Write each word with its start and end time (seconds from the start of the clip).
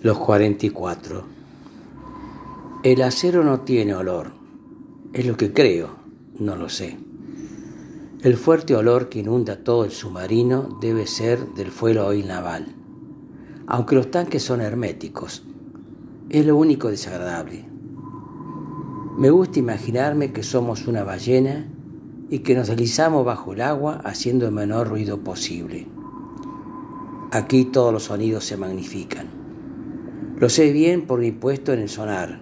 Los 0.00 0.16
44. 0.18 1.24
El 2.84 3.02
acero 3.02 3.42
no 3.42 3.62
tiene 3.62 3.96
olor. 3.96 4.30
Es 5.12 5.26
lo 5.26 5.36
que 5.36 5.52
creo, 5.52 5.96
no 6.38 6.54
lo 6.54 6.68
sé. 6.68 6.96
El 8.22 8.36
fuerte 8.36 8.76
olor 8.76 9.08
que 9.08 9.18
inunda 9.18 9.64
todo 9.64 9.84
el 9.84 9.90
submarino 9.90 10.78
debe 10.80 11.08
ser 11.08 11.52
del 11.54 11.72
fuelo 11.72 12.06
oil 12.06 12.28
naval. 12.28 12.76
Aunque 13.66 13.96
los 13.96 14.08
tanques 14.12 14.44
son 14.44 14.60
herméticos, 14.60 15.42
es 16.30 16.46
lo 16.46 16.56
único 16.56 16.90
desagradable. 16.90 17.64
Me 19.18 19.30
gusta 19.30 19.58
imaginarme 19.58 20.32
que 20.32 20.44
somos 20.44 20.86
una 20.86 21.02
ballena 21.02 21.66
y 22.30 22.38
que 22.38 22.54
nos 22.54 22.68
deslizamos 22.68 23.24
bajo 23.24 23.52
el 23.52 23.62
agua 23.62 24.00
haciendo 24.04 24.46
el 24.46 24.52
menor 24.52 24.90
ruido 24.90 25.18
posible. 25.24 25.88
Aquí 27.32 27.64
todos 27.64 27.92
los 27.92 28.04
sonidos 28.04 28.44
se 28.44 28.56
magnifican. 28.56 29.37
Lo 30.40 30.48
sé 30.48 30.70
bien 30.70 31.08
por 31.08 31.18
mi 31.18 31.32
puesto 31.32 31.72
en 31.72 31.80
el 31.80 31.88
sonar. 31.88 32.38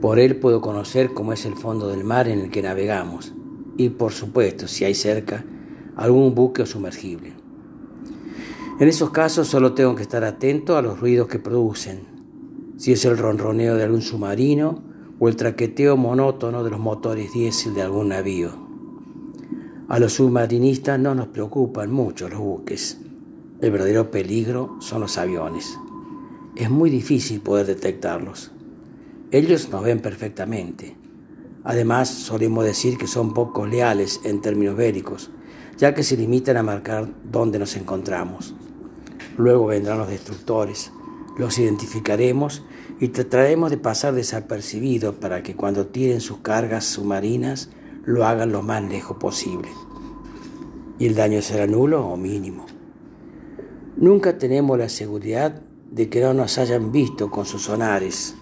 Por 0.00 0.20
él 0.20 0.36
puedo 0.36 0.60
conocer 0.60 1.12
cómo 1.12 1.32
es 1.32 1.44
el 1.44 1.56
fondo 1.56 1.88
del 1.88 2.04
mar 2.04 2.28
en 2.28 2.38
el 2.38 2.50
que 2.50 2.62
navegamos 2.62 3.34
y, 3.76 3.88
por 3.88 4.12
supuesto, 4.12 4.68
si 4.68 4.84
hay 4.84 4.94
cerca, 4.94 5.44
algún 5.96 6.36
buque 6.36 6.62
o 6.62 6.66
sumergible. 6.66 7.32
En 8.78 8.86
esos 8.86 9.10
casos 9.10 9.48
solo 9.48 9.74
tengo 9.74 9.96
que 9.96 10.02
estar 10.02 10.22
atento 10.22 10.76
a 10.76 10.82
los 10.82 11.00
ruidos 11.00 11.26
que 11.26 11.40
producen, 11.40 12.02
si 12.76 12.92
es 12.92 13.04
el 13.04 13.18
ronroneo 13.18 13.74
de 13.74 13.82
algún 13.82 14.02
submarino 14.02 14.84
o 15.18 15.28
el 15.28 15.34
traqueteo 15.34 15.96
monótono 15.96 16.62
de 16.62 16.70
los 16.70 16.78
motores 16.78 17.32
diésel 17.32 17.74
de 17.74 17.82
algún 17.82 18.10
navío. 18.10 18.52
A 19.88 19.98
los 19.98 20.12
submarinistas 20.12 21.00
no 21.00 21.16
nos 21.16 21.26
preocupan 21.26 21.90
mucho 21.90 22.28
los 22.28 22.38
buques. 22.38 23.00
El 23.60 23.72
verdadero 23.72 24.12
peligro 24.12 24.76
son 24.78 25.00
los 25.00 25.18
aviones 25.18 25.76
es 26.56 26.70
muy 26.70 26.90
difícil 26.90 27.40
poder 27.40 27.66
detectarlos. 27.66 28.52
Ellos 29.30 29.68
nos 29.70 29.82
ven 29.82 30.00
perfectamente. 30.00 30.96
Además, 31.64 32.08
solemos 32.08 32.64
decir 32.64 32.98
que 32.98 33.06
son 33.06 33.34
poco 33.34 33.66
leales 33.66 34.20
en 34.24 34.40
términos 34.40 34.76
bélicos, 34.76 35.30
ya 35.76 35.94
que 35.94 36.04
se 36.04 36.16
limitan 36.16 36.56
a 36.56 36.62
marcar 36.62 37.08
dónde 37.24 37.58
nos 37.58 37.76
encontramos. 37.76 38.54
Luego 39.36 39.66
vendrán 39.66 39.98
los 39.98 40.08
destructores, 40.08 40.92
los 41.36 41.58
identificaremos 41.58 42.62
y 43.00 43.08
trataremos 43.08 43.70
de 43.70 43.78
pasar 43.78 44.14
desapercibidos 44.14 45.16
para 45.16 45.42
que 45.42 45.56
cuando 45.56 45.88
tiren 45.88 46.20
sus 46.20 46.38
cargas 46.38 46.84
submarinas 46.84 47.70
lo 48.04 48.24
hagan 48.24 48.52
lo 48.52 48.62
más 48.62 48.82
lejos 48.84 49.16
posible. 49.16 49.68
Y 50.98 51.06
el 51.06 51.16
daño 51.16 51.42
será 51.42 51.66
nulo 51.66 52.06
o 52.06 52.16
mínimo. 52.16 52.66
Nunca 53.96 54.38
tenemos 54.38 54.78
la 54.78 54.88
seguridad 54.88 55.62
de 55.94 56.08
que 56.08 56.20
no 56.20 56.34
nos 56.34 56.58
hayan 56.58 56.90
visto 56.90 57.30
con 57.30 57.46
sus 57.46 57.62
sonares 57.62 58.34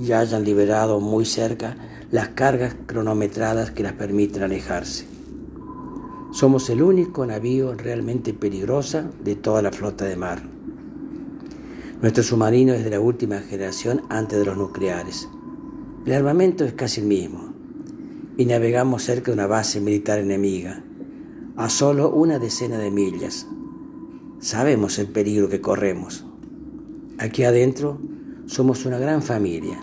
y 0.00 0.12
hayan 0.12 0.44
liberado 0.44 1.00
muy 1.00 1.24
cerca 1.24 1.76
las 2.12 2.28
cargas 2.28 2.76
cronometradas 2.86 3.72
que 3.72 3.82
las 3.82 3.94
permiten 3.94 4.44
alejarse. 4.44 5.06
Somos 6.30 6.70
el 6.70 6.80
único 6.80 7.26
navío 7.26 7.74
realmente 7.74 8.32
peligrosa 8.32 9.10
de 9.24 9.34
toda 9.34 9.62
la 9.62 9.72
flota 9.72 10.04
de 10.04 10.14
mar. 10.14 10.48
Nuestro 12.00 12.22
submarino 12.22 12.72
es 12.72 12.84
de 12.84 12.90
la 12.90 13.00
última 13.00 13.40
generación 13.40 14.02
antes 14.08 14.38
de 14.38 14.44
los 14.44 14.56
nucleares. 14.56 15.28
El 16.06 16.12
armamento 16.12 16.64
es 16.64 16.72
casi 16.72 17.00
el 17.00 17.08
mismo 17.08 17.52
y 18.36 18.44
navegamos 18.44 19.02
cerca 19.02 19.32
de 19.32 19.34
una 19.34 19.48
base 19.48 19.80
militar 19.80 20.20
enemiga, 20.20 20.84
a 21.56 21.68
solo 21.68 22.10
una 22.10 22.38
decena 22.38 22.78
de 22.78 22.92
millas. 22.92 23.48
Sabemos 24.38 25.00
el 25.00 25.08
peligro 25.08 25.48
que 25.48 25.60
corremos. 25.60 26.26
Aquí 27.22 27.44
adentro 27.44 28.00
somos 28.46 28.84
una 28.84 28.98
gran 28.98 29.22
familia. 29.22 29.80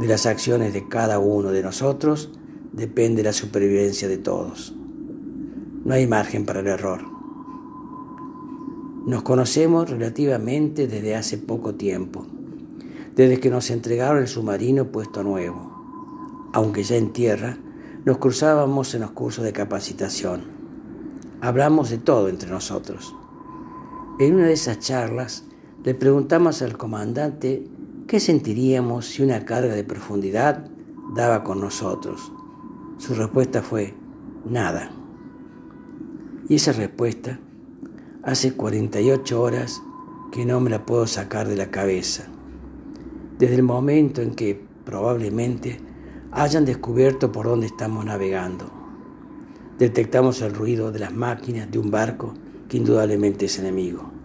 De 0.00 0.08
las 0.08 0.26
acciones 0.26 0.72
de 0.72 0.88
cada 0.88 1.20
uno 1.20 1.52
de 1.52 1.62
nosotros 1.62 2.32
depende 2.72 3.22
la 3.22 3.32
supervivencia 3.32 4.08
de 4.08 4.18
todos. 4.18 4.74
No 5.84 5.94
hay 5.94 6.08
margen 6.08 6.44
para 6.44 6.58
el 6.58 6.66
error. 6.66 7.02
Nos 9.06 9.22
conocemos 9.22 9.88
relativamente 9.88 10.88
desde 10.88 11.14
hace 11.14 11.38
poco 11.38 11.76
tiempo, 11.76 12.26
desde 13.14 13.38
que 13.38 13.50
nos 13.50 13.70
entregaron 13.70 14.18
el 14.18 14.26
submarino 14.26 14.90
puesto 14.90 15.22
nuevo. 15.22 16.50
Aunque 16.54 16.82
ya 16.82 16.96
en 16.96 17.12
tierra, 17.12 17.56
nos 18.04 18.18
cruzábamos 18.18 18.92
en 18.96 19.02
los 19.02 19.12
cursos 19.12 19.44
de 19.44 19.52
capacitación. 19.52 20.42
Hablamos 21.40 21.90
de 21.90 21.98
todo 21.98 22.28
entre 22.28 22.50
nosotros. 22.50 23.14
En 24.18 24.34
una 24.34 24.46
de 24.46 24.54
esas 24.54 24.80
charlas, 24.80 25.44
le 25.84 25.94
preguntamos 25.94 26.60
al 26.62 26.76
comandante 26.76 27.64
qué 28.08 28.18
sentiríamos 28.18 29.06
si 29.06 29.22
una 29.22 29.44
carga 29.44 29.74
de 29.74 29.84
profundidad 29.84 30.68
daba 31.14 31.44
con 31.44 31.60
nosotros. 31.60 32.32
Su 32.98 33.14
respuesta 33.14 33.62
fue, 33.62 33.94
nada. 34.44 34.90
Y 36.48 36.56
esa 36.56 36.72
respuesta, 36.72 37.38
hace 38.24 38.54
48 38.54 39.40
horas 39.40 39.80
que 40.32 40.44
no 40.44 40.60
me 40.60 40.70
la 40.70 40.84
puedo 40.84 41.06
sacar 41.06 41.46
de 41.46 41.56
la 41.56 41.70
cabeza. 41.70 42.24
Desde 43.38 43.54
el 43.54 43.62
momento 43.62 44.20
en 44.20 44.34
que 44.34 44.60
probablemente 44.84 45.78
hayan 46.32 46.64
descubierto 46.64 47.30
por 47.30 47.46
dónde 47.46 47.66
estamos 47.66 48.04
navegando. 48.04 48.70
Detectamos 49.78 50.42
el 50.42 50.54
ruido 50.54 50.90
de 50.90 50.98
las 50.98 51.12
máquinas 51.12 51.70
de 51.70 51.78
un 51.78 51.92
barco 51.92 52.34
que 52.68 52.78
indudablemente 52.78 53.46
es 53.46 53.58
enemigo. 53.60 54.17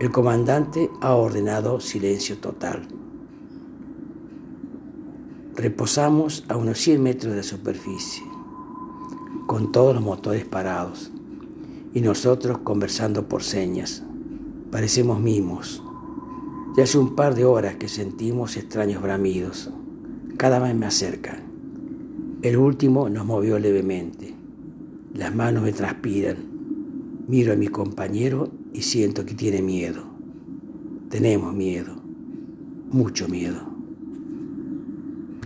El 0.00 0.10
comandante 0.10 0.90
ha 1.02 1.14
ordenado 1.14 1.78
silencio 1.78 2.38
total. 2.38 2.88
Reposamos 5.54 6.42
a 6.48 6.56
unos 6.56 6.78
100 6.78 7.02
metros 7.02 7.34
de 7.34 7.42
superficie, 7.42 8.24
con 9.46 9.72
todos 9.72 9.94
los 9.94 10.02
motores 10.02 10.46
parados, 10.46 11.10
y 11.92 12.00
nosotros 12.00 12.60
conversando 12.64 13.28
por 13.28 13.42
señas. 13.42 14.02
Parecemos 14.70 15.20
mimos. 15.20 15.82
Ya 16.78 16.84
hace 16.84 16.96
un 16.96 17.14
par 17.14 17.34
de 17.34 17.44
horas 17.44 17.76
que 17.76 17.88
sentimos 17.88 18.56
extraños 18.56 19.02
bramidos. 19.02 19.70
Cada 20.38 20.60
vez 20.60 20.74
me 20.74 20.86
acercan. 20.86 21.42
El 22.40 22.56
último 22.56 23.10
nos 23.10 23.26
movió 23.26 23.58
levemente. 23.58 24.34
Las 25.12 25.34
manos 25.34 25.62
me 25.62 25.74
transpiran. 25.74 26.38
Miro 27.28 27.52
a 27.52 27.56
mi 27.56 27.68
compañero 27.68 28.59
y 28.72 28.82
siento 28.82 29.24
que 29.24 29.34
tiene 29.34 29.62
miedo. 29.62 30.04
Tenemos 31.08 31.54
miedo, 31.54 31.96
mucho 32.90 33.28
miedo. 33.28 33.69